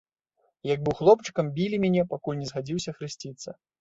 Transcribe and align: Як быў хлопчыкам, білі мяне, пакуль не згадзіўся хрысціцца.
Як 0.69 0.79
быў 0.87 0.95
хлопчыкам, 1.01 1.51
білі 1.57 1.81
мяне, 1.85 2.07
пакуль 2.15 2.41
не 2.41 2.47
згадзіўся 2.53 2.91
хрысціцца. 3.01 3.49